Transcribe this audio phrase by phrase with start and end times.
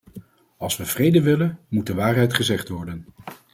[0.57, 3.05] Als we vrede willen, moet de waarheid gezegd worden.